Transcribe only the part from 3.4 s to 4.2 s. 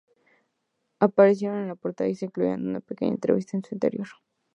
en su interior.